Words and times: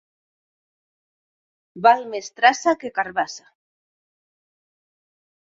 Val 1.87 2.01
més 2.15 2.31
traça 2.39 2.75
que 2.85 2.93
carabassa. 2.97 3.47